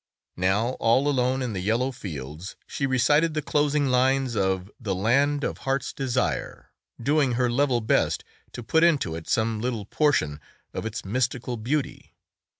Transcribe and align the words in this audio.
Now 0.37 0.69
all 0.79 1.07
alone 1.07 1.43
in 1.43 1.53
the 1.53 1.59
yellow 1.59 1.91
fields 1.91 2.55
she 2.65 2.87
recited 2.87 3.35
the 3.35 3.41
closing 3.43 3.85
lines 3.89 4.35
of 4.35 4.71
"The 4.79 4.95
Land 4.95 5.43
of 5.43 5.59
Heart's 5.59 5.93
Desire," 5.93 6.71
doing 6.99 7.33
her 7.33 7.51
level 7.51 7.81
best 7.81 8.23
to 8.53 8.63
put 8.63 8.83
into 8.83 9.13
it 9.13 9.29
some 9.29 9.61
little 9.61 9.85
portion 9.85 10.39
of 10.73 10.87
its 10.87 11.05
mystical 11.05 11.55
beauty. 11.55 12.15